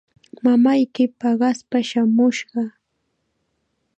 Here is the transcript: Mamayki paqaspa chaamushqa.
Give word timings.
Mamayki 0.43 1.03
paqaspa 1.19 1.77
chaamushqa. 1.89 2.61